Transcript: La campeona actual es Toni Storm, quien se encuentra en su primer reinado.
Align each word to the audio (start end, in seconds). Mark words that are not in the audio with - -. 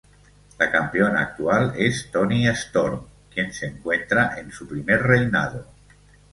La 0.61 0.67
campeona 0.75 1.19
actual 1.25 1.69
es 1.89 1.99
Toni 2.15 2.41
Storm, 2.63 3.05
quien 3.35 3.53
se 3.53 3.67
encuentra 3.67 4.33
en 4.39 4.51
su 4.51 4.67
primer 4.67 5.03
reinado. 5.03 5.65